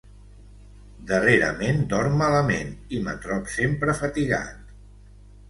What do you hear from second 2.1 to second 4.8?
malament i me trob sempre fatigat.